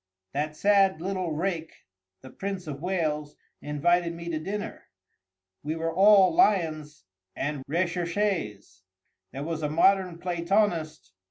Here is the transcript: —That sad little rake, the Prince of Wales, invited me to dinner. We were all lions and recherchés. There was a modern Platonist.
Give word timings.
—That 0.33 0.55
sad 0.55 0.99
little 0.99 1.31
rake, 1.31 1.85
the 2.21 2.31
Prince 2.31 2.65
of 2.65 2.81
Wales, 2.81 3.35
invited 3.61 4.15
me 4.15 4.29
to 4.29 4.39
dinner. 4.39 4.85
We 5.61 5.75
were 5.75 5.93
all 5.93 6.33
lions 6.33 7.05
and 7.35 7.63
recherchés. 7.67 8.81
There 9.31 9.43
was 9.43 9.61
a 9.61 9.69
modern 9.69 10.17
Platonist. 10.17 11.13